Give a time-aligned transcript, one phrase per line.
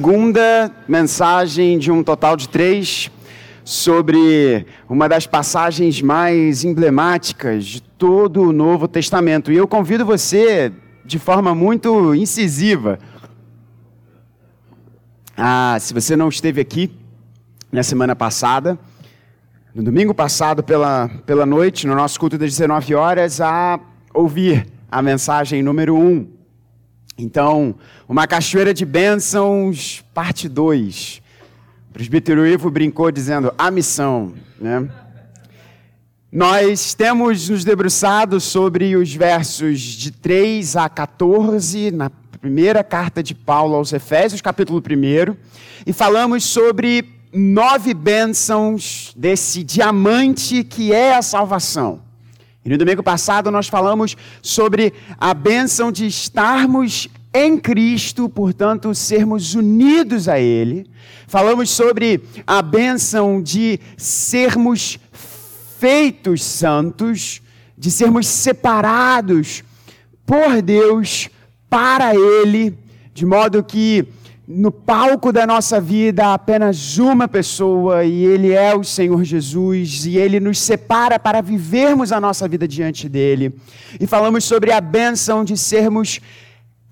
[0.00, 3.10] Segunda mensagem de um total de três
[3.62, 9.52] sobre uma das passagens mais emblemáticas de todo o Novo Testamento.
[9.52, 10.72] E eu convido você,
[11.04, 12.98] de forma muito incisiva,
[15.36, 16.90] a, se você não esteve aqui
[17.70, 18.78] na semana passada,
[19.74, 23.78] no domingo passado pela, pela noite, no nosso culto das 19 horas, a
[24.14, 26.06] ouvir a mensagem número 1.
[26.06, 26.39] Um
[27.20, 27.74] então,
[28.08, 31.20] uma cachoeira de bênçãos, parte 2.
[31.90, 34.32] O presbítero Ivo brincou dizendo a missão.
[34.60, 34.88] Né?
[36.32, 43.34] Nós temos nos debruçado sobre os versos de 3 a 14, na primeira carta de
[43.34, 45.36] Paulo aos Efésios, capítulo 1,
[45.86, 52.09] e falamos sobre nove bênçãos desse diamante que é a salvação.
[52.64, 59.54] E no domingo passado nós falamos sobre a bênção de estarmos em Cristo, portanto, sermos
[59.54, 60.86] unidos a Ele.
[61.26, 64.98] Falamos sobre a bênção de sermos
[65.78, 67.40] feitos santos,
[67.78, 69.62] de sermos separados
[70.26, 71.30] por Deus
[71.70, 72.76] para Ele,
[73.14, 74.06] de modo que
[74.52, 80.04] no palco da nossa vida há apenas uma pessoa e Ele é o Senhor Jesus
[80.06, 83.54] e Ele nos separa para vivermos a nossa vida diante dele.
[84.00, 86.18] E falamos sobre a bênção de sermos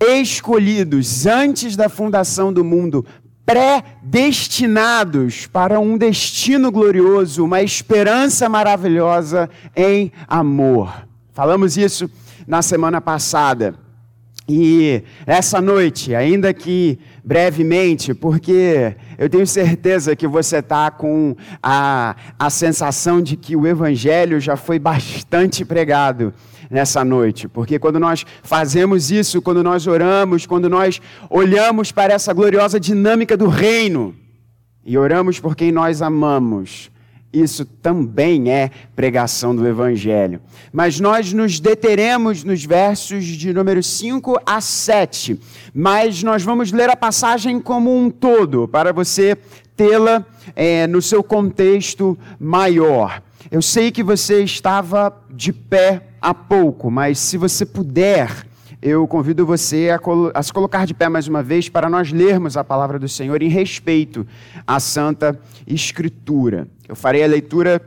[0.01, 3.05] escolhidos antes da fundação do mundo,
[3.45, 11.09] predestinados para um destino glorioso, uma esperança maravilhosa em amor.
[11.33, 12.09] Falamos isso
[12.47, 13.88] na semana passada.
[14.51, 22.17] E essa noite, ainda que brevemente, porque eu tenho certeza que você está com a,
[22.39, 26.33] a sensação de que o Evangelho já foi bastante pregado
[26.71, 32.33] nessa noite, porque quando nós fazemos isso, quando nós oramos, quando nós olhamos para essa
[32.33, 34.15] gloriosa dinâmica do reino
[34.83, 36.91] e oramos por quem nós amamos,
[37.33, 40.41] isso também é pregação do Evangelho.
[40.73, 45.39] Mas nós nos deteremos nos versos de número 5 a 7.
[45.75, 49.37] Mas nós vamos ler a passagem como um todo, para você
[49.77, 50.25] tê-la
[50.57, 53.23] é, no seu contexto maior.
[53.51, 58.48] Eu sei que você estava de pé há pouco, mas se você puder,
[58.81, 60.01] eu convido você a,
[60.35, 63.43] a, se colocar de pé mais uma vez para nós lermos a palavra do Senhor
[63.43, 64.27] em respeito
[64.67, 66.69] à Santa Escritura.
[66.87, 67.83] Eu farei a leitura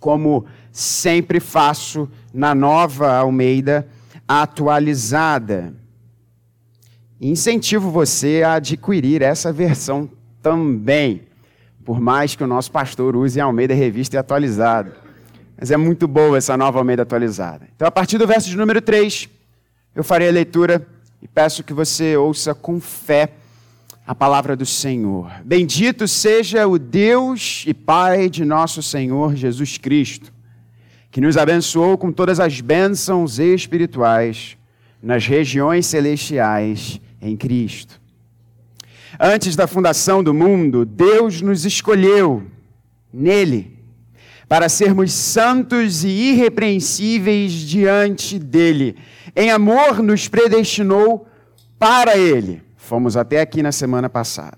[0.00, 3.86] como sempre faço na nova Almeida
[4.26, 5.74] atualizada.
[7.20, 10.08] Incentivo você a adquirir essa versão
[10.40, 11.22] também,
[11.84, 14.96] por mais que o nosso pastor use a Almeida Revista e Atualizada.
[15.58, 17.68] Mas é muito boa essa nova Almeida atualizada.
[17.74, 19.28] Então, a partir do verso de número 3,
[19.98, 20.86] eu farei a leitura
[21.20, 23.32] e peço que você ouça com fé
[24.06, 25.28] a palavra do Senhor.
[25.44, 30.32] Bendito seja o Deus e Pai de nosso Senhor Jesus Cristo,
[31.10, 34.56] que nos abençoou com todas as bênçãos espirituais
[35.02, 38.00] nas regiões celestiais em Cristo.
[39.18, 42.44] Antes da fundação do mundo, Deus nos escolheu
[43.12, 43.77] nele
[44.48, 48.96] para sermos santos e irrepreensíveis diante dele.
[49.36, 51.26] Em amor nos predestinou
[51.78, 54.56] para ele Fomos até aqui na semana passada.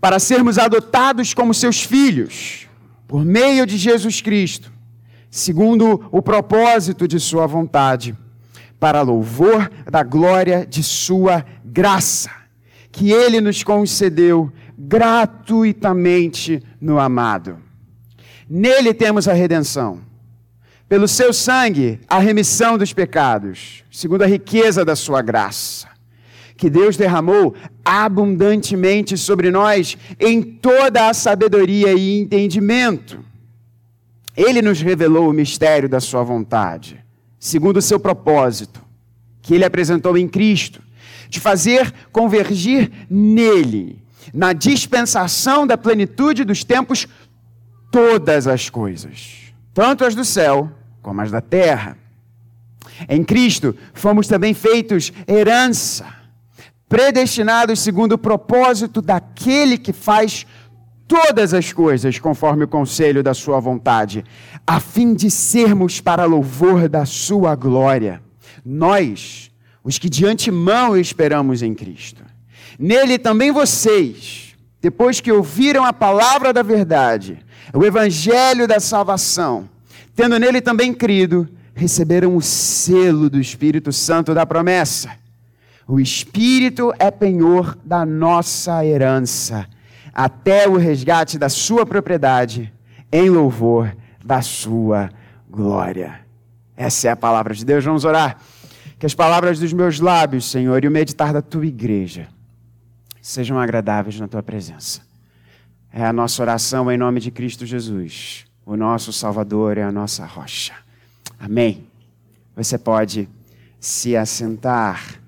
[0.00, 2.68] Para sermos adotados como seus filhos,
[3.08, 4.72] por meio de Jesus Cristo,
[5.28, 8.16] segundo o propósito de Sua vontade,
[8.78, 12.30] para louvor da glória de Sua graça,
[12.92, 17.58] que Ele nos concedeu gratuitamente no amado.
[18.54, 20.02] Nele temos a redenção.
[20.86, 25.90] Pelo seu sangue, a remissão dos pecados, segundo a riqueza da sua graça
[26.54, 33.18] que Deus derramou abundantemente sobre nós em toda a sabedoria e entendimento.
[34.36, 37.04] Ele nos revelou o mistério da Sua vontade,
[37.40, 38.80] segundo o seu propósito,
[39.40, 40.80] que Ele apresentou em Cristo,
[41.28, 44.00] de fazer convergir nele,
[44.32, 47.08] na dispensação da plenitude dos tempos,
[47.92, 50.68] todas as coisas, tanto as do céu
[51.00, 51.96] como as da terra.
[53.08, 56.22] Em Cristo fomos também feitos herança
[56.92, 60.46] predestinados segundo o propósito daquele que faz
[61.08, 64.22] todas as coisas conforme o conselho da sua vontade,
[64.66, 68.20] a fim de sermos para louvor da sua glória.
[68.62, 69.50] Nós,
[69.82, 72.22] os que de antemão esperamos em Cristo.
[72.78, 77.42] Nele também vocês, depois que ouviram a palavra da verdade,
[77.72, 79.68] o evangelho da salvação,
[80.14, 85.10] tendo nele também crido, receberam o selo do Espírito Santo da promessa
[85.88, 89.66] O Espírito é penhor da nossa herança,
[90.12, 92.72] até o resgate da sua propriedade,
[93.10, 93.94] em louvor
[94.24, 95.10] da sua
[95.50, 96.20] glória.
[96.76, 97.84] Essa é a palavra de Deus.
[97.84, 98.38] Vamos orar.
[98.98, 102.28] Que as palavras dos meus lábios, Senhor, e o meditar da tua igreja
[103.20, 105.00] sejam agradáveis na tua presença.
[105.94, 110.24] É a nossa oração em nome de Cristo Jesus, o nosso Salvador e a nossa
[110.24, 110.72] rocha.
[111.38, 111.86] Amém.
[112.56, 113.28] Você pode
[113.78, 115.20] se assentar.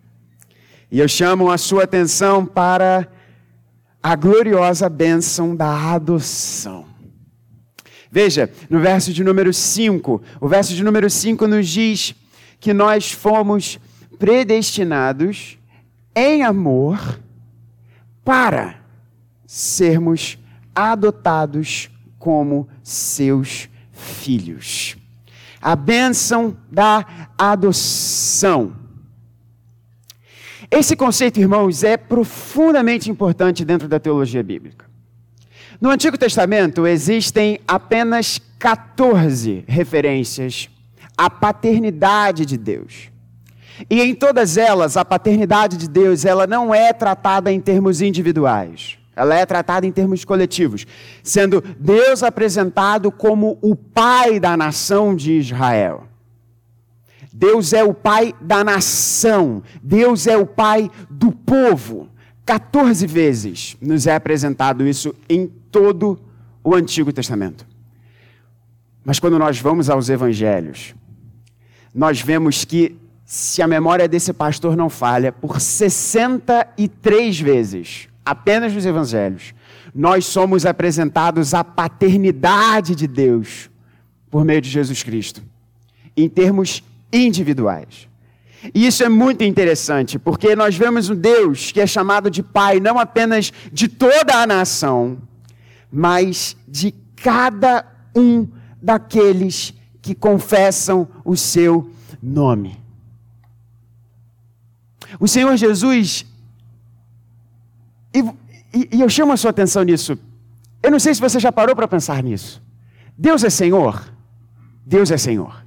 [0.90, 3.06] E eu chamo a sua atenção para
[4.02, 6.87] a gloriosa bênção da adoção.
[8.11, 12.14] Veja, no verso de número 5, o verso de número 5 nos diz
[12.58, 13.78] que nós fomos
[14.19, 15.58] predestinados
[16.16, 17.20] em amor
[18.25, 18.76] para
[19.46, 20.38] sermos
[20.75, 24.97] adotados como seus filhos.
[25.61, 28.75] A bênção da adoção.
[30.71, 34.87] Esse conceito, irmãos, é profundamente importante dentro da teologia bíblica.
[35.81, 40.69] No Antigo Testamento existem apenas 14 referências
[41.17, 43.11] à paternidade de Deus.
[43.91, 48.99] E em todas elas, a paternidade de Deus, ela não é tratada em termos individuais.
[49.16, 50.87] Ela é tratada em termos coletivos,
[51.22, 56.08] sendo Deus apresentado como o pai da nação de Israel.
[57.32, 62.08] Deus é o pai da nação, Deus é o pai do povo.
[62.46, 66.19] 14 vezes nos é apresentado isso em todo
[66.62, 67.66] o Antigo Testamento.
[69.05, 70.94] Mas quando nós vamos aos evangelhos,
[71.94, 78.87] nós vemos que, se a memória desse pastor não falha, por 63 vezes, apenas nos
[78.87, 79.55] evangelhos,
[79.94, 83.71] nós somos apresentados à paternidade de Deus
[84.31, 85.43] por meio de Jesus Cristo,
[86.17, 86.82] em termos
[87.12, 88.09] individuais.
[88.75, 92.81] E isso é muito interessante, porque nós vemos um Deus que é chamado de Pai
[92.81, 95.19] não apenas de toda a nação,
[95.93, 97.85] mas de cada
[98.17, 98.49] um
[98.81, 101.91] daqueles que confessam o seu
[102.23, 102.79] nome.
[105.21, 106.26] O Senhor Jesus,
[108.14, 108.20] e,
[108.72, 110.19] e, e eu chamo a sua atenção nisso,
[110.82, 112.62] eu não sei se você já parou para pensar nisso.
[113.16, 114.05] Deus é Senhor?
[114.87, 115.64] Deus é Senhor.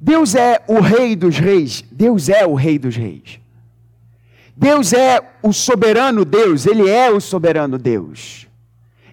[0.00, 1.82] Deus é o Rei dos Reis.
[1.90, 3.40] Deus é o Rei dos Reis.
[4.56, 6.66] Deus é o soberano Deus.
[6.66, 8.46] Ele é o soberano Deus.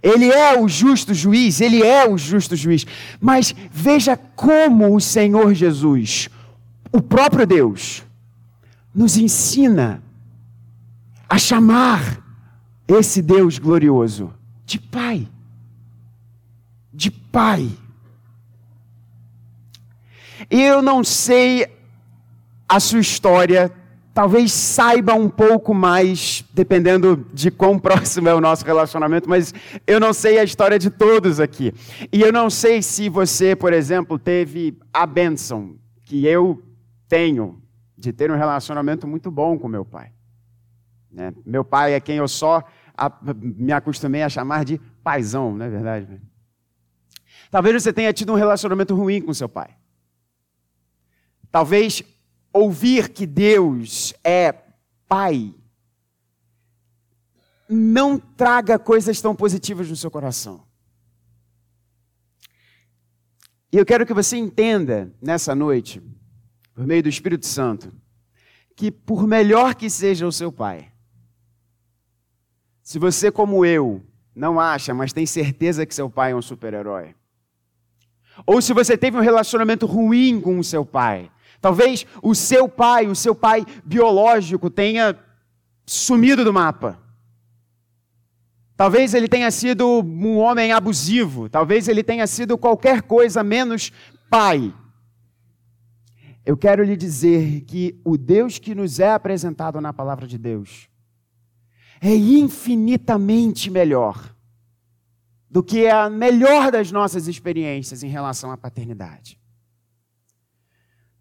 [0.04, 2.86] Ele é o justo juiz, ele é o justo juiz.
[3.21, 6.30] Mas veja como o Senhor Jesus,
[6.92, 8.04] o próprio Deus,
[8.94, 10.04] nos ensina
[11.28, 12.22] a chamar
[12.88, 14.34] esse Deus glorioso
[14.66, 15.28] de Pai.
[16.94, 17.70] De Pai.
[20.50, 21.68] Eu não sei
[22.68, 23.72] a sua história
[24.14, 29.54] talvez saiba um pouco mais, dependendo de quão próximo é o nosso relacionamento, mas
[29.88, 31.74] eu não sei a história de todos aqui.
[32.12, 36.62] E eu não sei se você, por exemplo, teve a bênção que eu
[37.08, 37.62] tenho
[37.98, 40.12] de ter um relacionamento muito bom com meu pai.
[41.13, 41.33] Né?
[41.45, 42.63] Meu pai é quem eu só
[42.98, 46.21] a, me acostumei a chamar de paizão, não é verdade?
[47.51, 49.77] Talvez você tenha tido um relacionamento ruim com seu pai.
[51.51, 52.01] Talvez
[52.51, 54.54] ouvir que Deus é
[55.07, 55.54] Pai
[57.69, 60.65] não traga coisas tão positivas no seu coração.
[63.72, 66.01] E eu quero que você entenda nessa noite,
[66.74, 67.91] por meio do Espírito Santo,
[68.75, 70.92] que por melhor que seja o seu pai,
[72.84, 74.04] se você, como eu,
[74.36, 77.16] não acha, mas tem certeza que seu pai é um super-herói,
[78.46, 81.32] ou se você teve um relacionamento ruim com o seu pai,
[81.63, 85.18] Talvez o seu pai, o seu pai biológico, tenha
[85.86, 87.00] sumido do mapa.
[88.75, 91.48] Talvez ele tenha sido um homem abusivo.
[91.48, 93.94] Talvez ele tenha sido qualquer coisa menos
[94.30, 94.74] pai.
[96.46, 100.90] Eu quero lhe dizer que o Deus que nos é apresentado na palavra de Deus
[102.05, 104.36] é infinitamente melhor
[105.50, 109.39] do que a melhor das nossas experiências em relação à paternidade.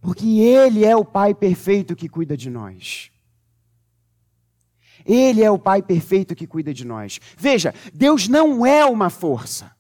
[0.00, 3.12] Porque Ele é o Pai perfeito que cuida de nós.
[5.06, 7.20] Ele é o Pai perfeito que cuida de nós.
[7.38, 9.70] Veja, Deus não é uma força.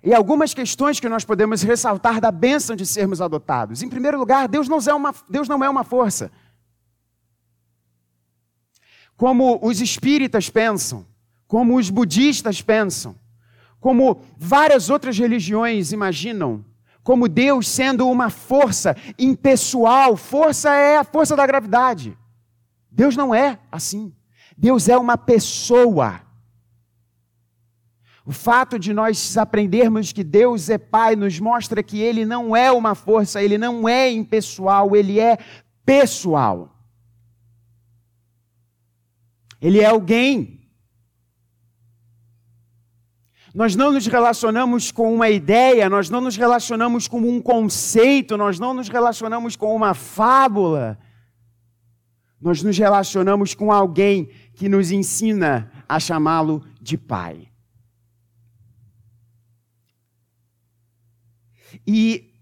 [0.00, 3.82] E algumas questões que nós podemos ressaltar da bênção de sermos adotados.
[3.82, 6.30] Em primeiro lugar, Deus não é uma, Deus não é uma força.
[9.20, 11.04] Como os espíritas pensam,
[11.46, 13.14] como os budistas pensam,
[13.78, 16.64] como várias outras religiões imaginam,
[17.02, 20.16] como Deus sendo uma força impessoal.
[20.16, 22.16] Força é a força da gravidade.
[22.90, 24.10] Deus não é assim.
[24.56, 26.22] Deus é uma pessoa.
[28.24, 32.72] O fato de nós aprendermos que Deus é Pai nos mostra que Ele não é
[32.72, 35.36] uma força, Ele não é impessoal, Ele é
[35.84, 36.69] pessoal.
[39.60, 40.60] Ele é alguém.
[43.54, 48.60] Nós não nos relacionamos com uma ideia, nós não nos relacionamos com um conceito, nós
[48.60, 50.98] não nos relacionamos com uma fábula.
[52.40, 57.50] Nós nos relacionamos com alguém que nos ensina a chamá-lo de Pai.
[61.86, 62.32] E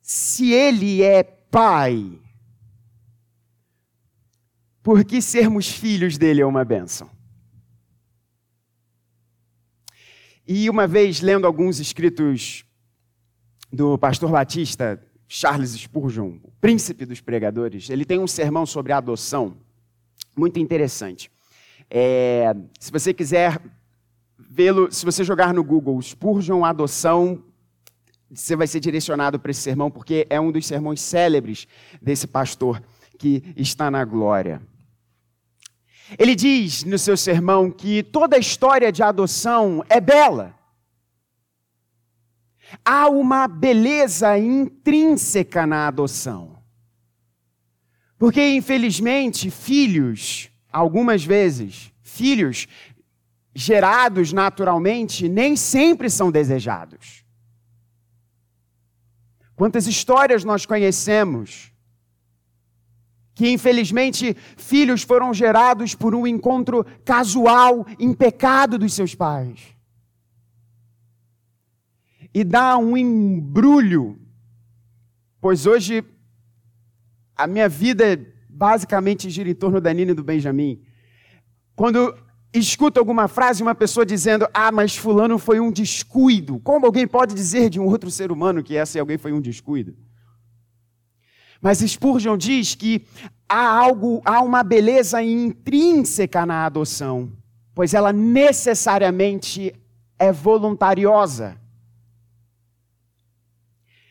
[0.00, 2.21] se Ele é Pai,
[4.82, 7.08] por que sermos filhos dele é uma bênção?
[10.46, 12.64] E uma vez, lendo alguns escritos
[13.72, 19.56] do pastor batista Charles Spurgeon, o príncipe dos pregadores, ele tem um sermão sobre adoção
[20.36, 21.30] muito interessante.
[21.88, 23.60] É, se você quiser
[24.36, 27.42] vê-lo, se você jogar no Google Spurgeon adoção,
[28.30, 31.68] você vai ser direcionado para esse sermão, porque é um dos sermões célebres
[32.00, 32.82] desse pastor
[33.18, 34.60] que está na glória.
[36.18, 40.54] Ele diz no seu sermão que toda a história de adoção é bela.
[42.84, 46.58] Há uma beleza intrínseca na adoção.
[48.18, 52.68] Porque, infelizmente, filhos, algumas vezes, filhos
[53.54, 57.24] gerados naturalmente, nem sempre são desejados.
[59.54, 61.71] Quantas histórias nós conhecemos
[63.34, 69.60] que infelizmente filhos foram gerados por um encontro casual em pecado dos seus pais.
[72.34, 74.18] E dá um embrulho,
[75.40, 76.04] pois hoje
[77.36, 80.80] a minha vida basicamente gira em torno da Nina e do Benjamin.
[81.74, 82.14] Quando
[82.52, 86.60] escuto alguma frase, uma pessoa dizendo, ah, mas fulano foi um descuido.
[86.60, 89.96] Como alguém pode dizer de um outro ser humano que esse alguém foi um descuido?
[91.62, 93.06] Mas Spurgeon diz que
[93.48, 97.30] há algo, há uma beleza intrínseca na adoção,
[97.72, 99.72] pois ela necessariamente
[100.18, 101.56] é voluntariosa.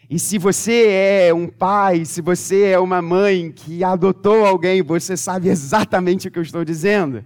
[0.09, 5.17] E se você é um pai, se você é uma mãe que adotou alguém, você
[5.17, 7.23] sabe exatamente o que eu estou dizendo.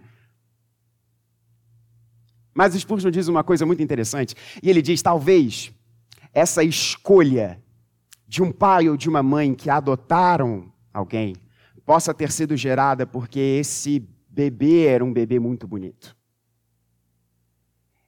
[2.52, 5.72] Mas Spurgeon diz uma coisa muito interessante, e ele diz: talvez
[6.34, 7.60] essa escolha
[8.28, 11.36] de um pai ou de uma mãe que adotaram alguém
[11.86, 16.16] possa ter sido gerada porque esse bebê era um bebê muito bonito.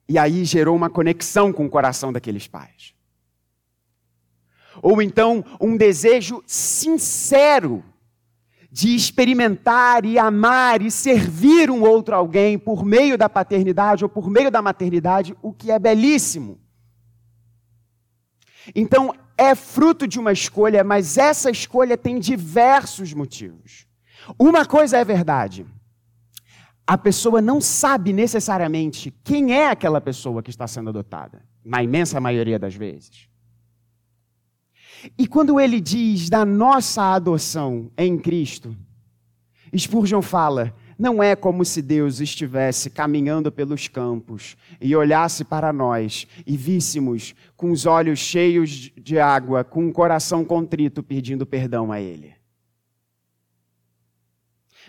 [0.08, 2.94] E aí gerou uma conexão com o coração daqueles pais.
[4.82, 7.84] Ou então um desejo sincero
[8.70, 14.28] de experimentar e amar e servir um outro alguém por meio da paternidade ou por
[14.28, 16.60] meio da maternidade, o que é belíssimo.
[18.74, 23.86] Então, é fruto de uma escolha, mas essa escolha tem diversos motivos.
[24.38, 25.64] Uma coisa é verdade:
[26.84, 32.20] a pessoa não sabe necessariamente quem é aquela pessoa que está sendo adotada, na imensa
[32.20, 33.28] maioria das vezes.
[35.16, 38.76] E quando ele diz da nossa adoção em Cristo,
[39.76, 46.26] Spurgeon fala não é como se Deus estivesse caminhando pelos campos e olhasse para nós
[46.44, 51.92] e víssemos com os olhos cheios de água, com o um coração contrito, pedindo perdão
[51.92, 52.34] a Ele.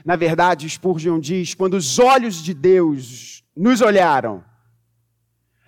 [0.04, 4.44] Na verdade, Spurgeon diz: quando os olhos de Deus nos olharam,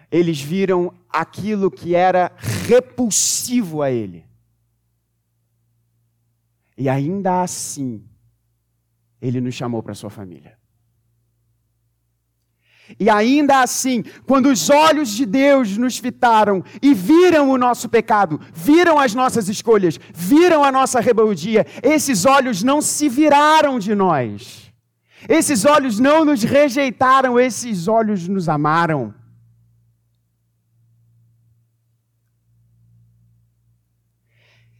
[0.09, 2.31] eles viram aquilo que era
[2.67, 4.25] repulsivo a Ele.
[6.75, 8.03] E ainda assim,
[9.21, 10.57] ele nos chamou para sua família.
[12.99, 18.39] E ainda assim, quando os olhos de Deus nos fitaram e viram o nosso pecado,
[18.53, 24.71] viram as nossas escolhas, viram a nossa rebeldia, esses olhos não se viraram de nós.
[25.29, 29.13] Esses olhos não nos rejeitaram, esses olhos nos amaram.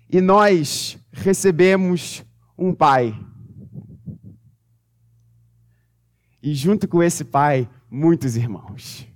[0.09, 2.25] E nós recebemos
[2.57, 3.15] um Pai
[6.41, 9.07] e junto com esse pai, muitos irmãos.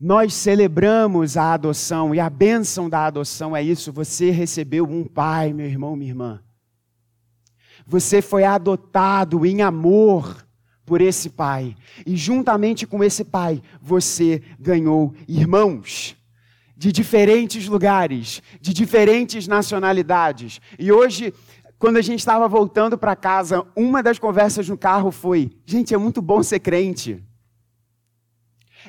[0.00, 3.92] Nós celebramos a adoção e a bênção da adoção é isso.
[3.92, 6.42] Você recebeu um pai, meu irmão, minha irmã.
[7.86, 10.46] Você foi adotado em amor
[10.86, 11.76] por esse pai.
[12.06, 16.16] E juntamente com esse pai, você ganhou irmãos
[16.80, 20.62] de diferentes lugares, de diferentes nacionalidades.
[20.78, 21.34] E hoje,
[21.80, 25.96] quando a gente estava voltando para casa, uma das conversas no carro foi: gente, é
[25.96, 27.24] muito bom ser crente.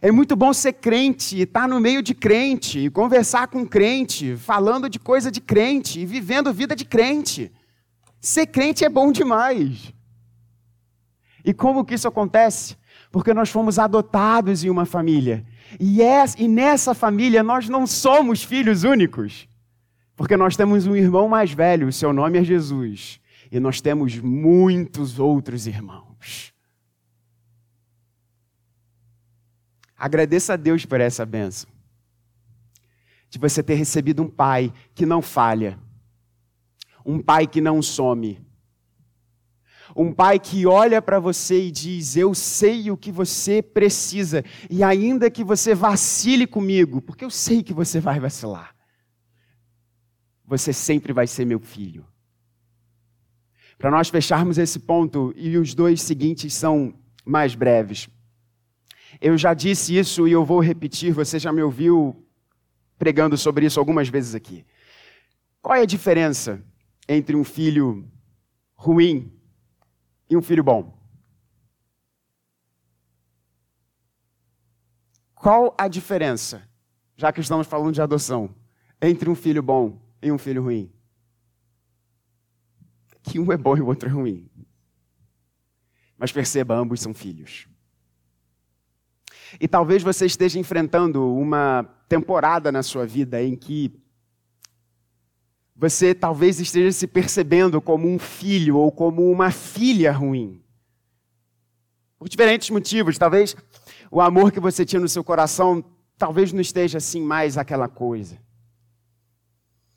[0.02, 5.00] É muito bom ser crente, estar no meio de crente, conversar com crente, falando de
[5.00, 7.50] coisa de crente e vivendo vida de crente.
[8.20, 9.94] Ser crente é bom demais.
[11.46, 12.76] E como que isso acontece?
[13.10, 15.46] Porque nós fomos adotados em uma família.
[15.80, 19.48] E, é, e nessa família nós não somos filhos únicos.
[20.22, 23.20] Porque nós temos um irmão mais velho, o seu nome é Jesus.
[23.52, 26.54] E nós temos muitos outros irmãos.
[29.98, 31.68] Agradeça a Deus por essa benção.
[33.32, 35.80] De você ter recebido um pai que não falha.
[37.04, 38.46] Um pai que não some.
[39.96, 44.84] Um pai que olha para você e diz: Eu sei o que você precisa, e
[44.84, 48.76] ainda que você vacile comigo, porque eu sei que você vai vacilar,
[50.52, 52.06] você sempre vai ser meu filho.
[53.78, 56.94] Para nós fecharmos esse ponto, e os dois seguintes são
[57.24, 58.10] mais breves.
[59.22, 62.28] Eu já disse isso e eu vou repetir, você já me ouviu
[63.00, 64.66] pregando sobre isso algumas vezes aqui.
[65.62, 66.62] Qual é a diferença
[67.08, 68.06] entre um filho
[68.76, 69.32] ruim
[70.30, 71.00] e um filho bom?
[75.34, 76.62] Qual a diferença,
[77.16, 78.54] já que estamos falando de adoção,
[79.02, 80.92] entre um filho bom e um filho ruim?
[83.24, 84.50] Que um é bom e o outro é ruim.
[86.18, 87.68] Mas perceba, ambos são filhos.
[89.60, 93.92] E talvez você esteja enfrentando uma temporada na sua vida em que
[95.76, 100.64] você talvez esteja se percebendo como um filho ou como uma filha ruim.
[102.20, 103.56] Por diferentes motivos, talvez
[104.12, 105.84] o amor que você tinha no seu coração
[106.18, 108.40] talvez não esteja assim mais aquela coisa.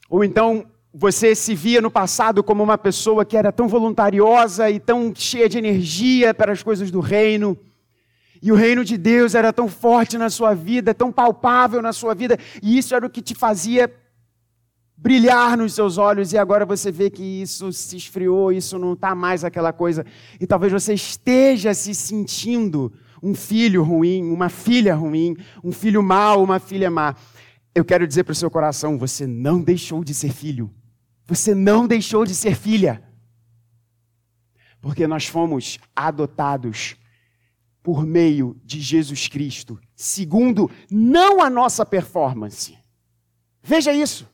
[0.08, 4.78] Ou então você se via no passado como uma pessoa que era tão voluntariosa e
[4.78, 7.58] tão cheia de energia para as coisas do reino
[8.44, 12.14] e o reino de Deus era tão forte na sua vida, tão palpável na sua
[12.14, 13.90] vida, e isso era o que te fazia
[14.94, 19.14] brilhar nos seus olhos, e agora você vê que isso se esfriou, isso não está
[19.14, 20.05] mais aquela coisa,
[20.38, 26.44] e talvez você esteja se sentindo um filho ruim, uma filha ruim, um filho mau,
[26.44, 27.16] uma filha má.
[27.74, 30.72] Eu quero dizer para o seu coração: você não deixou de ser filho,
[31.26, 33.02] você não deixou de ser filha,
[34.80, 36.96] porque nós fomos adotados
[37.82, 42.78] por meio de Jesus Cristo, segundo não a nossa performance.
[43.62, 44.28] Veja isso.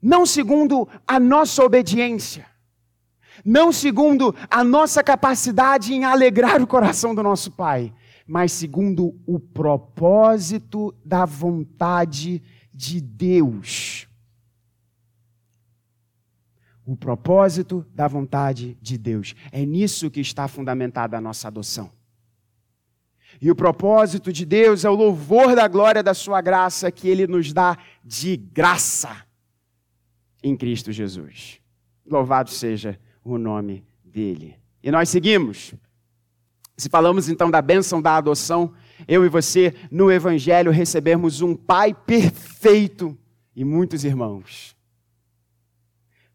[0.00, 2.46] Não segundo a nossa obediência,
[3.42, 7.92] não segundo a nossa capacidade em alegrar o coração do nosso Pai,
[8.26, 14.08] mas segundo o propósito da vontade de Deus
[16.86, 19.34] o propósito da vontade de Deus.
[19.50, 21.90] É nisso que está fundamentada a nossa adoção.
[23.40, 27.26] E o propósito de Deus é o louvor da glória da Sua graça que Ele
[27.26, 29.24] nos dá de graça
[30.42, 31.60] em Cristo Jesus.
[32.06, 34.56] Louvado seja o nome dEle.
[34.82, 35.74] E nós seguimos.
[36.76, 38.72] Se falamos então da bênção da adoção,
[39.06, 43.16] eu e você, no Evangelho, recebemos um Pai perfeito
[43.54, 44.74] e muitos irmãos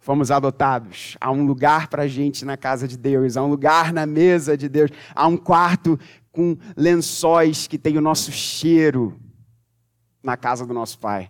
[0.09, 1.15] fomos adotados.
[1.21, 4.57] Há um lugar para a gente na casa de Deus, há um lugar na mesa
[4.57, 5.99] de Deus, há um quarto
[6.31, 9.19] com lençóis que tem o nosso cheiro
[10.23, 11.29] na casa do nosso Pai.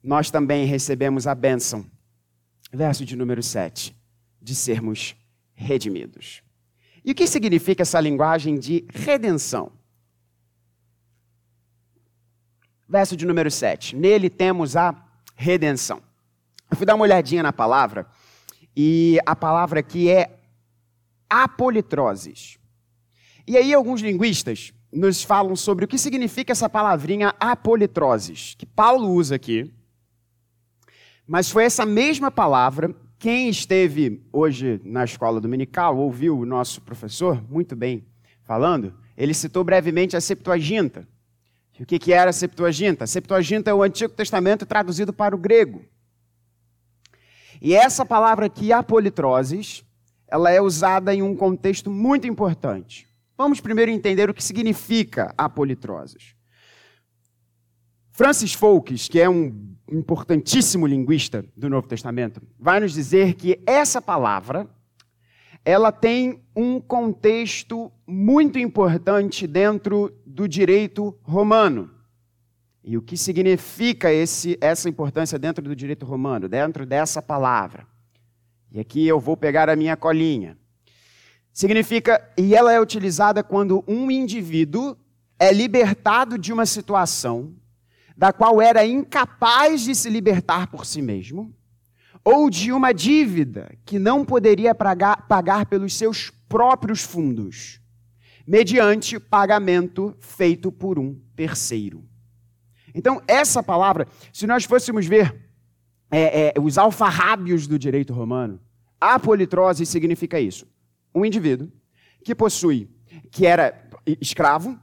[0.00, 1.84] Nós também recebemos a bênção,
[2.72, 3.96] verso de número 7,
[4.40, 5.16] de sermos
[5.52, 6.44] redimidos.
[7.04, 9.72] E o que significa essa linguagem de redenção?
[12.88, 13.96] Verso de número 7.
[13.96, 14.94] Nele temos a
[15.34, 16.02] redenção.
[16.70, 18.06] Eu fui dar uma olhadinha na palavra,
[18.76, 20.38] e a palavra aqui é
[21.28, 22.58] apolitroses.
[23.46, 29.08] E aí alguns linguistas nos falam sobre o que significa essa palavrinha apolitroses, que Paulo
[29.10, 29.72] usa aqui.
[31.26, 37.44] Mas foi essa mesma palavra, quem esteve hoje na escola dominical, ouviu o nosso professor
[37.50, 38.06] muito bem
[38.44, 41.06] falando, ele citou brevemente a Septuaginta.
[41.78, 43.04] O que era a Septuaginta?
[43.04, 45.84] A Septuaginta é o Antigo Testamento traduzido para o grego.
[47.60, 49.84] E essa palavra aqui, apolitroses,
[50.26, 53.06] ela é usada em um contexto muito importante.
[53.36, 56.34] Vamos primeiro entender o que significa apolitroses.
[58.20, 64.02] Francis Folks, que é um importantíssimo linguista do Novo Testamento, vai nos dizer que essa
[64.02, 64.68] palavra
[65.64, 71.90] ela tem um contexto muito importante dentro do direito romano.
[72.84, 77.86] E o que significa esse, essa importância dentro do direito romano, dentro dessa palavra?
[78.70, 80.58] E aqui eu vou pegar a minha colinha.
[81.54, 84.94] Significa, e ela é utilizada quando um indivíduo
[85.38, 87.58] é libertado de uma situação
[88.20, 91.56] da qual era incapaz de se libertar por si mesmo,
[92.22, 97.80] ou de uma dívida que não poderia pagar, pagar pelos seus próprios fundos,
[98.46, 102.04] mediante pagamento feito por um terceiro.
[102.94, 105.34] Então, essa palavra, se nós fôssemos ver
[106.10, 108.60] é, é, os alfarrábios do direito romano,
[109.00, 110.66] a politrose significa isso.
[111.14, 111.72] Um indivíduo
[112.22, 112.86] que possui,
[113.30, 113.88] que era
[114.20, 114.78] escravo,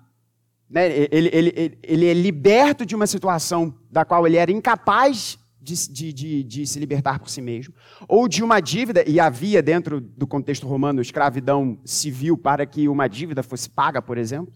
[0.70, 5.40] né, ele, ele, ele, ele é liberto de uma situação da qual ele era incapaz
[5.62, 7.74] de, de, de, se libertar por si mesmo,
[8.08, 13.08] ou de uma dívida, e havia dentro do contexto romano escravidão civil para que uma
[13.08, 14.54] dívida fosse paga, por exemplo,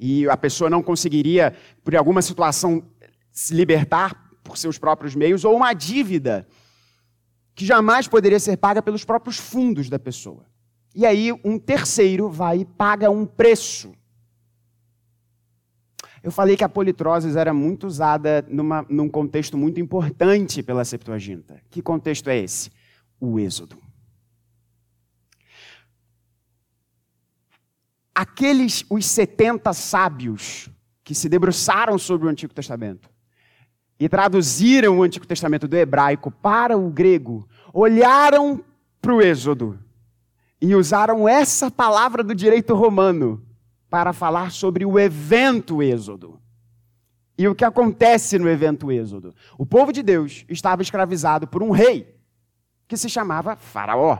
[0.00, 2.82] e a pessoa não conseguiria, por alguma situação,
[3.30, 6.46] se libertar por seus próprios meios, ou uma dívida
[7.54, 10.44] que jamais poderia ser paga pelos próprios fundos da pessoa.
[10.94, 13.92] E aí um terceiro vai e paga um preço
[16.26, 21.62] eu falei que a politrose era muito usada numa, num contexto muito importante pela Septuaginta.
[21.70, 22.72] Que contexto é esse?
[23.20, 23.78] O Êxodo.
[28.12, 30.68] Aqueles, os 70 sábios
[31.04, 33.08] que se debruçaram sobre o Antigo Testamento
[33.96, 38.64] e traduziram o Antigo Testamento do hebraico para o grego, olharam
[39.00, 39.78] para o Êxodo
[40.60, 43.46] e usaram essa palavra do direito romano
[43.88, 46.40] para falar sobre o evento Êxodo.
[47.38, 49.34] E o que acontece no evento Êxodo?
[49.58, 52.16] O povo de Deus estava escravizado por um rei
[52.88, 54.18] que se chamava Faraó.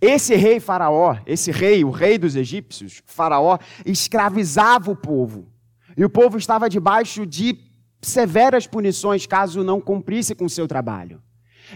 [0.00, 5.48] Esse rei Faraó, esse rei, o rei dos egípcios, Faraó, escravizava o povo.
[5.96, 7.58] E o povo estava debaixo de
[8.00, 11.22] severas punições caso não cumprisse com o seu trabalho.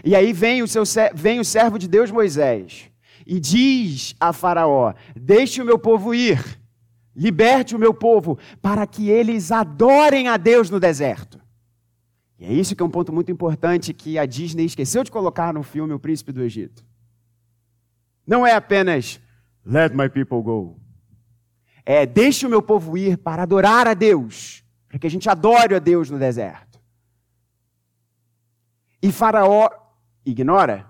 [0.03, 0.83] E aí vem o, seu,
[1.13, 2.89] vem o servo de Deus Moisés
[3.25, 6.59] e diz a Faraó: Deixe o meu povo ir
[7.15, 11.39] Liberte o meu povo para que eles adorem a Deus no deserto.
[12.37, 15.53] E é isso que é um ponto muito importante que a Disney esqueceu de colocar
[15.53, 16.85] no filme O Príncipe do Egito.
[18.27, 19.19] Não é apenas
[19.65, 20.79] let my people go.
[21.85, 25.75] É deixe o meu povo ir para adorar a Deus, para que a gente adore
[25.75, 26.79] a Deus no deserto.
[29.01, 29.69] E Faraó
[30.25, 30.87] ignora.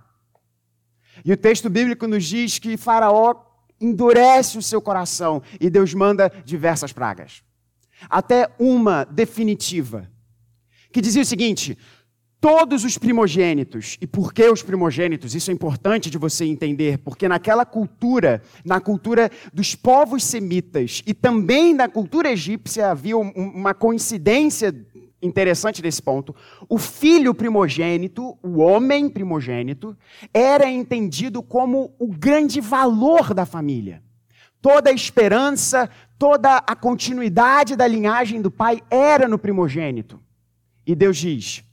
[1.24, 3.45] E o texto bíblico nos diz que Faraó
[3.80, 7.44] endurece o seu coração e Deus manda diversas pragas.
[8.10, 10.10] Até uma definitiva,
[10.92, 11.78] que dizia o seguinte:
[12.46, 13.98] todos os primogênitos.
[14.00, 15.34] E por que os primogênitos?
[15.34, 21.14] Isso é importante de você entender, porque naquela cultura, na cultura dos povos semitas e
[21.14, 24.72] também na cultura egípcia, havia uma coincidência
[25.26, 26.36] interessante nesse ponto.
[26.70, 29.98] O filho primogênito, o homem primogênito,
[30.34, 34.04] era entendido como o grande valor da família.
[34.62, 40.20] Toda a esperança, toda a continuidade da linhagem do pai era no primogênito.
[40.86, 41.64] E Deus diz: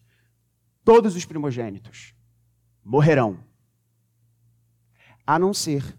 [0.85, 2.15] todos os primogênitos
[2.85, 3.39] morrerão,
[5.27, 5.97] a não ser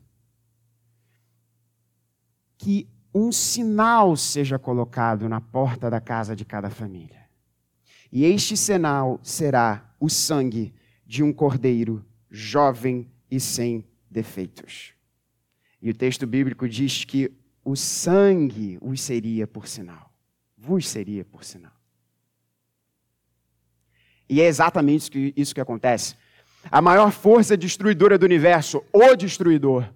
[2.58, 7.23] que um sinal seja colocado na porta da casa de cada família.
[8.16, 10.72] E este sinal será o sangue
[11.04, 14.94] de um cordeiro jovem e sem defeitos.
[15.82, 17.32] E o texto bíblico diz que
[17.66, 20.14] o sangue os seria por sinal.
[20.56, 21.74] Vos seria por sinal.
[24.30, 26.16] E é exatamente isso que, isso que acontece.
[26.70, 29.92] A maior força destruidora do universo, o destruidor,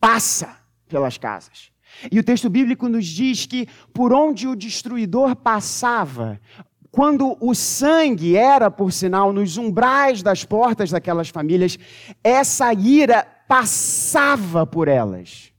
[0.00, 0.56] passa
[0.88, 1.70] pelas casas.
[2.10, 6.40] E o texto bíblico nos diz que por onde o destruidor passava,
[6.90, 11.78] quando o sangue era, por sinal, nos umbrais das portas daquelas famílias,
[12.22, 15.52] essa ira passava por elas.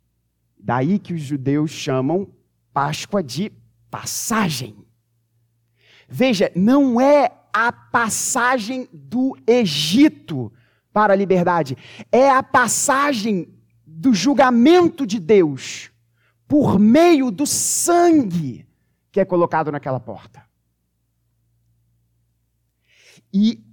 [0.59, 2.27] Daí que os judeus chamam
[2.73, 3.51] Páscoa de
[3.89, 4.75] passagem.
[6.07, 10.51] Veja, não é a passagem do Egito
[10.93, 11.77] para a liberdade,
[12.11, 13.47] é a passagem
[13.85, 15.89] do julgamento de Deus
[16.47, 18.65] por meio do sangue
[19.11, 20.50] que é colocado naquela porta.
[23.33, 23.63] E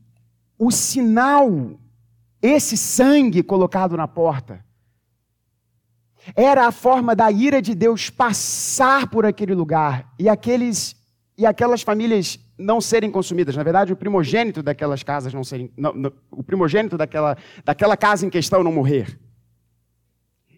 [0.58, 1.78] o sinal,
[2.40, 4.64] esse sangue colocado na porta,
[6.34, 10.96] era a forma da ira de Deus passar por aquele lugar e aqueles
[11.36, 13.54] e aquelas famílias não serem consumidas.
[13.54, 18.26] Na verdade, o primogênito daquelas casas não serem, não, não, o primogênito daquela, daquela casa
[18.26, 19.16] em questão não morrer.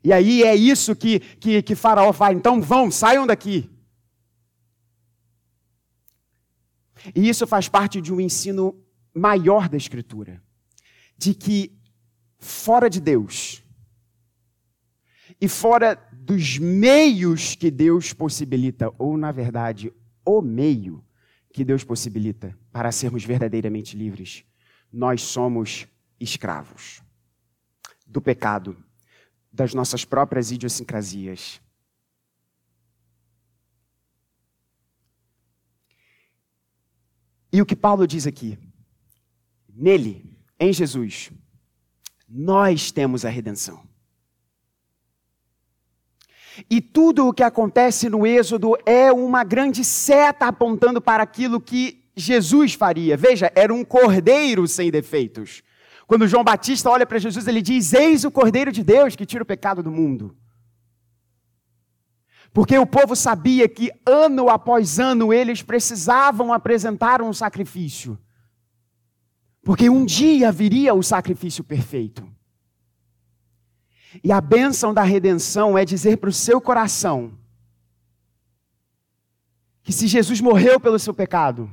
[0.03, 2.35] E aí é isso que, que, que Faraó faz.
[2.35, 3.71] Então vão, saiam daqui.
[7.15, 8.75] E isso faz parte de um ensino
[9.15, 10.43] maior da Escritura,
[11.17, 11.79] de que
[12.39, 13.63] fora de Deus
[15.41, 19.93] e fora dos meios que Deus possibilita, ou na verdade,
[20.25, 21.05] o meio
[21.53, 24.45] que Deus possibilita para sermos verdadeiramente livres,
[24.93, 25.87] nós somos
[26.19, 27.03] escravos
[28.07, 28.77] do pecado,
[29.53, 31.61] das nossas próprias idiosincrasias.
[37.53, 38.59] E o que Paulo diz aqui?
[39.81, 41.33] Nele, em Jesus,
[42.29, 43.83] nós temos a redenção.
[46.69, 52.05] E tudo o que acontece no Êxodo é uma grande seta apontando para aquilo que
[52.15, 53.17] Jesus faria.
[53.17, 55.63] Veja, era um cordeiro sem defeitos.
[56.07, 59.45] Quando João Batista olha para Jesus, ele diz: Eis o cordeiro de Deus que tira
[59.45, 60.37] o pecado do mundo.
[62.53, 68.19] Porque o povo sabia que ano após ano eles precisavam apresentar um sacrifício.
[69.71, 72.29] Porque um dia viria o sacrifício perfeito.
[74.25, 77.39] E a bênção da redenção é dizer para o seu coração
[79.85, 81.71] que se Jesus morreu pelo seu pecado,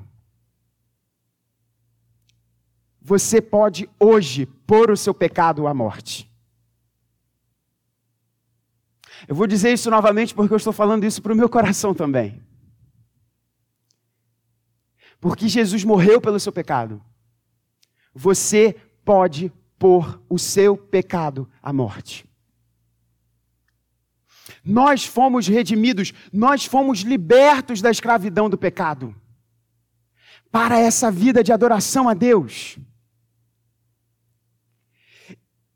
[3.01, 6.31] você pode hoje pôr o seu pecado à morte.
[9.27, 12.39] Eu vou dizer isso novamente porque eu estou falando isso para o meu coração também.
[15.19, 17.03] Porque Jesus morreu pelo seu pecado.
[18.17, 18.75] Você
[19.05, 22.25] pode pôr o seu pecado à morte.
[24.65, 29.15] Nós fomos redimidos, nós fomos libertos da escravidão do pecado
[30.51, 32.79] para essa vida de adoração a Deus.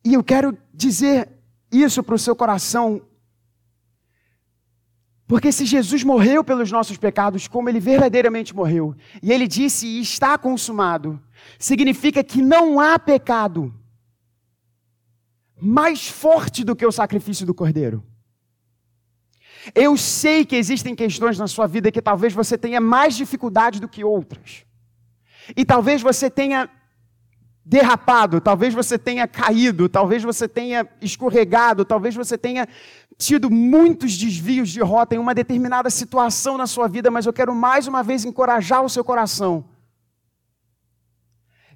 [0.03, 1.29] E eu quero dizer
[1.71, 3.03] isso para o seu coração,
[5.31, 10.01] porque se Jesus morreu pelos nossos pecados, como ele verdadeiramente morreu, e ele disse e
[10.01, 11.17] está consumado,
[11.57, 13.73] significa que não há pecado
[15.57, 18.03] mais forte do que o sacrifício do cordeiro.
[19.73, 23.87] Eu sei que existem questões na sua vida que talvez você tenha mais dificuldade do
[23.87, 24.65] que outras.
[25.55, 26.69] E talvez você tenha
[27.63, 32.67] derrapado, talvez você tenha caído, talvez você tenha escorregado, talvez você tenha
[33.17, 37.53] tido muitos desvios de rota em uma determinada situação na sua vida, mas eu quero
[37.53, 39.63] mais uma vez encorajar o seu coração,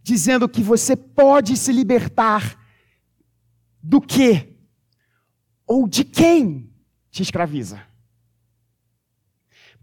[0.02, 2.60] dizendo que você pode se libertar
[3.82, 4.56] do que
[5.68, 6.70] ou de quem
[7.12, 7.82] te escraviza,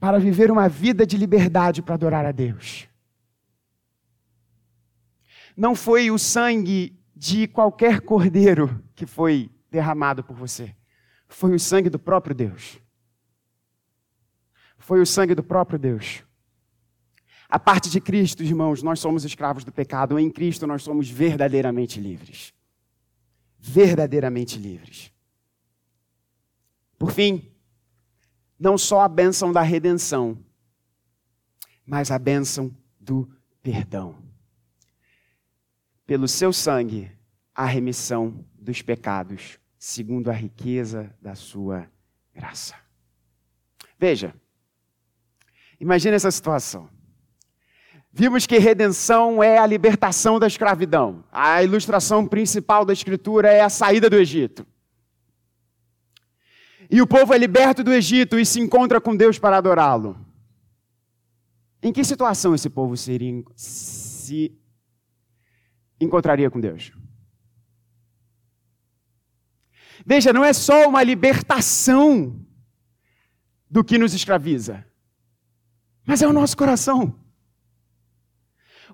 [0.01, 2.89] para viver uma vida de liberdade para adorar a Deus.
[5.57, 10.75] Não foi o sangue de qualquer cordeiro que foi derramado por você.
[11.29, 12.81] Foi o sangue do próprio Deus.
[14.77, 16.25] Foi o sangue do próprio Deus.
[17.49, 20.19] A parte de Cristo, irmãos, nós somos escravos do pecado.
[20.19, 22.53] Em Cristo nós somos verdadeiramente livres.
[23.59, 25.13] Verdadeiramente livres.
[26.99, 27.53] Por fim,
[28.59, 30.39] não só a bênção da redenção,
[31.85, 33.29] mas a bênção do
[33.63, 34.32] perdão
[36.07, 37.11] pelo seu sangue
[37.55, 41.89] a remissão dos pecados, segundo a riqueza da sua
[42.35, 42.75] graça.
[43.99, 44.35] Veja,
[45.81, 46.89] imagine essa situação.
[48.13, 51.25] Vimos que redenção é a libertação da escravidão.
[51.33, 54.67] A ilustração principal da Escritura é a saída do Egito.
[56.91, 60.15] E o povo é liberto do Egito e se encontra com Deus para adorá-lo.
[61.83, 64.55] Em que situação esse povo seria, se
[66.03, 66.93] encontraria com Deus.
[70.05, 72.41] Veja, não é só uma libertação
[73.71, 74.85] do que nos escraviza,
[76.05, 77.19] mas é o nosso coração.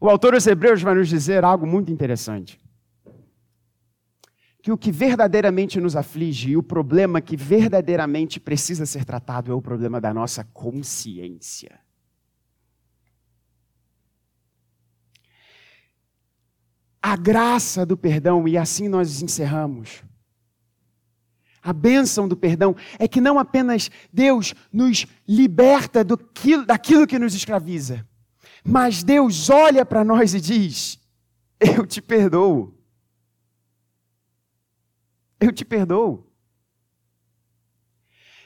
[0.00, 2.60] O autor dos Hebreus vai nos dizer algo muito interessante.
[4.62, 9.54] Que o que verdadeiramente nos aflige e o problema que verdadeiramente precisa ser tratado é
[9.54, 11.80] o problema da nossa consciência.
[17.08, 20.02] A graça do perdão, e assim nós encerramos.
[21.62, 26.18] A bênção do perdão é que não apenas Deus nos liberta do,
[26.66, 28.06] daquilo que nos escraviza,
[28.62, 30.98] mas Deus olha para nós e diz:
[31.58, 32.74] Eu te perdoo.
[35.40, 36.26] Eu te perdoo.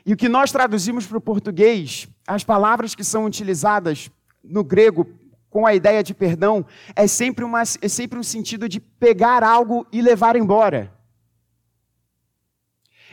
[0.04, 4.10] E o que nós traduzimos para o português, as palavras que são utilizadas
[4.42, 5.06] no grego
[5.52, 6.64] com a ideia de perdão
[6.96, 10.90] é sempre, uma, é sempre um sentido de pegar algo e levar embora.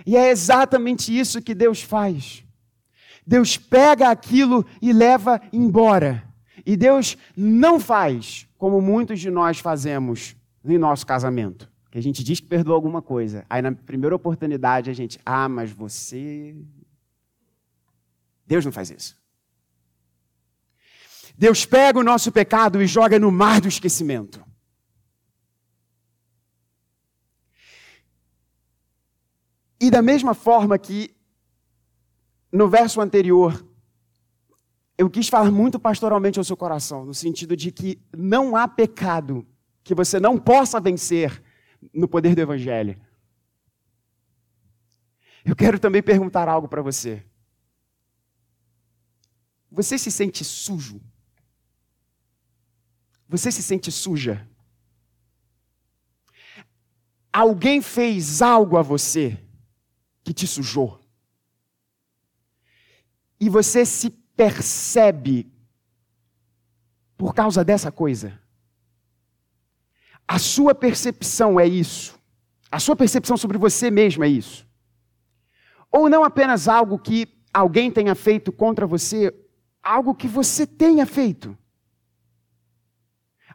[0.06, 2.46] E é exatamente isso que Deus faz.
[3.28, 6.24] Deus pega aquilo e leva embora.
[6.66, 11.70] E Deus não faz como muitos de nós fazemos em nosso casamento.
[11.92, 13.46] Que a gente diz que perdoou alguma coisa.
[13.50, 16.56] Aí na primeira oportunidade a gente, ah, mas você.
[18.48, 19.19] Deus não faz isso.
[21.40, 24.46] Deus pega o nosso pecado e joga no mar do esquecimento.
[29.80, 31.16] E da mesma forma que
[32.52, 33.66] no verso anterior,
[34.98, 39.48] eu quis falar muito pastoralmente ao seu coração, no sentido de que não há pecado
[39.82, 41.42] que você não possa vencer
[41.94, 43.00] no poder do Evangelho.
[45.46, 47.26] Eu quero também perguntar algo para você.
[49.72, 51.00] Você se sente sujo?
[53.30, 54.46] Você se sente suja?
[57.32, 59.40] Alguém fez algo a você
[60.24, 61.00] que te sujou.
[63.40, 65.48] E você se percebe
[67.16, 68.42] por causa dessa coisa.
[70.28, 72.20] A sua percepção é isso.
[72.72, 74.68] A sua percepção sobre você mesmo é isso.
[75.92, 79.34] Ou não apenas algo que alguém tenha feito contra você,
[79.84, 81.56] algo que você tenha feito.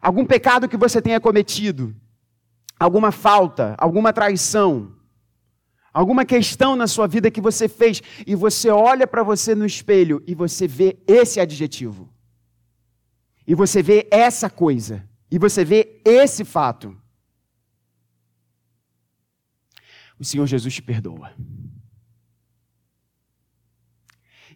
[0.05, 1.97] Algum pecado que você tenha cometido,
[2.79, 4.95] alguma falta, alguma traição,
[5.95, 10.23] alguma questão na sua vida que você fez e você olha para você no espelho
[10.27, 12.13] e você vê esse adjetivo.
[13.47, 15.09] E você vê essa coisa.
[15.31, 16.95] E você vê esse fato.
[20.19, 21.33] O Senhor Jesus te perdoa.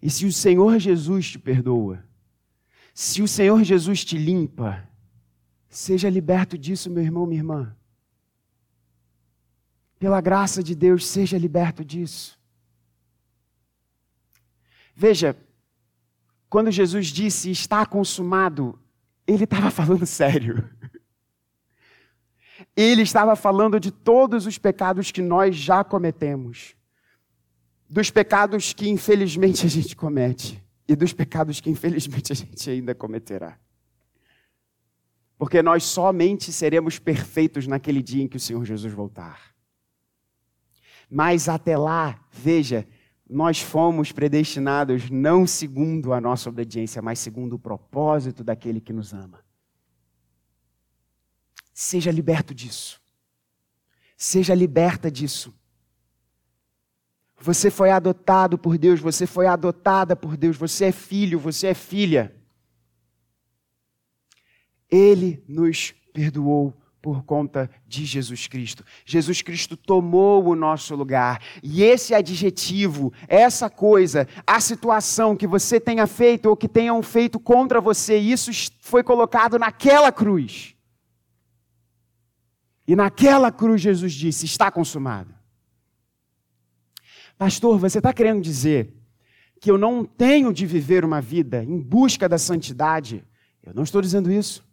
[0.02, 2.04] E se o Senhor Jesus te perdoa,
[2.92, 4.87] se o Senhor Jesus te limpa,
[5.68, 7.76] seja liberto disso, meu irmão, minha irmã.
[9.98, 12.38] Pela graça de Deus, seja liberto disso.
[14.94, 15.36] Veja,
[16.48, 18.78] quando Jesus disse está consumado,
[19.26, 20.68] ele estava falando sério.
[22.76, 26.74] Ele estava falando de todos os pecados que nós já cometemos,
[27.88, 32.94] dos pecados que infelizmente a gente comete e dos pecados que infelizmente a gente ainda
[32.94, 33.58] cometerá.
[35.38, 39.54] Porque nós somente seremos perfeitos naquele dia em que o Senhor Jesus voltar.
[41.08, 42.86] Mas até lá, veja,
[43.28, 49.12] nós fomos predestinados não segundo a nossa obediência, mas segundo o propósito daquele que nos
[49.12, 49.44] ama.
[51.72, 53.00] Seja liberto disso.
[54.16, 55.54] Seja liberta disso.
[57.40, 61.74] Você foi adotado por Deus, você foi adotada por Deus, você é filho, você é
[61.74, 62.34] filha.
[64.90, 68.84] Ele nos perdoou por conta de Jesus Cristo.
[69.06, 71.40] Jesus Cristo tomou o nosso lugar.
[71.62, 77.38] E esse adjetivo, essa coisa, a situação que você tenha feito ou que tenham feito
[77.38, 80.74] contra você, isso foi colocado naquela cruz.
[82.86, 85.34] E naquela cruz Jesus disse: Está consumado.
[87.38, 88.92] Pastor, você está querendo dizer
[89.60, 93.24] que eu não tenho de viver uma vida em busca da santidade?
[93.62, 94.67] Eu não estou dizendo isso.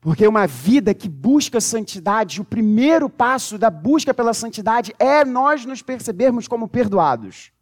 [0.00, 5.64] Porque uma vida que busca santidade, o primeiro passo da busca pela santidade é nós
[5.64, 7.52] nos percebermos como perdoados.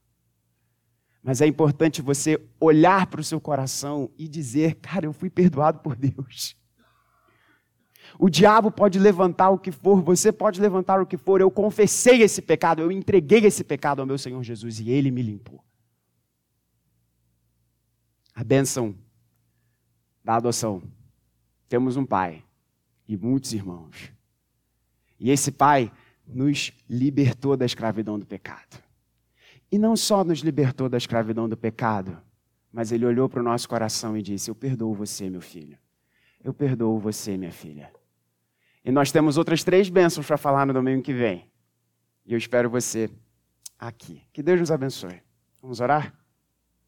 [1.22, 5.80] Mas é importante você olhar para o seu coração e dizer: Cara, eu fui perdoado
[5.80, 6.56] por Deus.
[8.18, 11.40] O diabo pode levantar o que for, você pode levantar o que for.
[11.40, 15.22] Eu confessei esse pecado, eu entreguei esse pecado ao meu Senhor Jesus e ele me
[15.22, 15.64] limpou.
[18.34, 18.94] A bênção
[20.22, 20.82] da adoção
[21.68, 22.44] temos um pai
[23.08, 24.12] e muitos irmãos.
[25.18, 25.90] E esse pai
[26.26, 28.82] nos libertou da escravidão do pecado.
[29.70, 32.20] E não só nos libertou da escravidão do pecado,
[32.72, 35.78] mas ele olhou para o nosso coração e disse: Eu perdoo você, meu filho.
[36.42, 37.90] Eu perdoo você, minha filha.
[38.84, 41.50] E nós temos outras três bênçãos para falar no domingo que vem.
[42.24, 43.10] E eu espero você
[43.78, 44.22] aqui.
[44.32, 45.20] Que Deus nos abençoe.
[45.60, 46.14] Vamos orar?